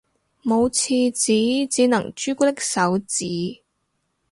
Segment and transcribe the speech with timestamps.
[0.43, 3.61] 冇廁紙只能朱古力手指